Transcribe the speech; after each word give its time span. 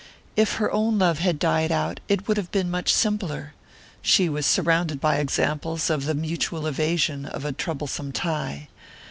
If 0.35 0.53
her 0.55 0.71
own 0.71 0.97
love 0.97 1.19
had 1.19 1.37
died 1.37 1.71
out 1.71 1.99
it 2.07 2.27
would 2.27 2.35
have 2.37 2.49
been 2.49 2.71
much 2.71 2.91
simpler 2.91 3.53
she 4.01 4.29
was 4.29 4.47
surrounded 4.47 4.99
by 4.99 5.17
examples 5.17 5.91
of 5.91 6.05
the 6.05 6.15
mutual 6.15 6.65
evasion 6.65 7.27
of 7.27 7.45
a 7.45 7.51
troublesome 7.51 8.11
tie. 8.11 8.67